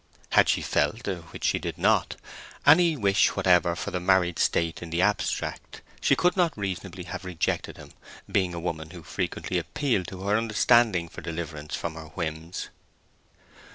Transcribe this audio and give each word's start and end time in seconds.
Had 0.31 0.49
she 0.49 0.63
felt, 0.63 1.05
which 1.07 1.43
she 1.43 1.59
did 1.59 1.77
not, 1.77 2.15
any 2.65 2.97
wish 2.97 3.35
whatever 3.35 3.75
for 3.75 3.91
the 3.91 3.99
married 3.99 4.39
state 4.39 4.81
in 4.81 4.89
the 4.89 4.99
abstract, 5.03 5.83
she 6.01 6.15
could 6.15 6.35
not 6.35 6.57
reasonably 6.57 7.03
have 7.03 7.23
rejected 7.23 7.77
him, 7.77 7.91
being 8.27 8.55
a 8.55 8.59
woman 8.59 8.89
who 8.89 9.03
frequently 9.03 9.59
appealed 9.59 10.07
to 10.07 10.21
her 10.23 10.35
understanding 10.37 11.07
for 11.07 11.21
deliverance 11.21 11.75
from 11.75 11.93
her 11.93 12.07
whims. 12.15 12.69